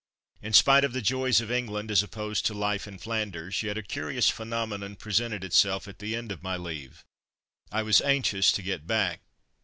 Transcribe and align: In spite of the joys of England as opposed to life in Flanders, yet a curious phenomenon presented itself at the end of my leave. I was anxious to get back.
In 0.41 0.53
spite 0.53 0.83
of 0.83 0.93
the 0.93 1.01
joys 1.03 1.41
of 1.41 1.51
England 1.51 1.91
as 1.91 2.01
opposed 2.01 2.43
to 2.47 2.55
life 2.55 2.87
in 2.87 2.97
Flanders, 2.97 3.61
yet 3.61 3.77
a 3.77 3.83
curious 3.83 4.29
phenomenon 4.29 4.95
presented 4.95 5.43
itself 5.43 5.87
at 5.87 5.99
the 5.99 6.15
end 6.15 6.31
of 6.31 6.41
my 6.41 6.57
leave. 6.57 7.05
I 7.71 7.83
was 7.83 8.01
anxious 8.01 8.51
to 8.53 8.63
get 8.63 8.87
back. 8.87 9.21